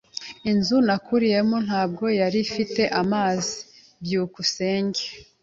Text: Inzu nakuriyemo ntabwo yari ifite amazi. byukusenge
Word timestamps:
Inzu 0.51 0.77
nakuriyemo 0.87 1.57
ntabwo 1.67 2.05
yari 2.19 2.37
ifite 2.45 2.81
amazi. 3.01 3.55
byukusenge 4.03 5.03